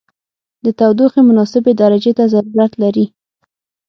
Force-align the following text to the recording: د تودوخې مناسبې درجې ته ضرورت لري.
د 0.63 0.65
تودوخې 0.79 1.21
مناسبې 1.29 1.71
درجې 1.81 2.11
ته 2.17 2.23
ضرورت 2.33 2.71
لري. 2.83 3.05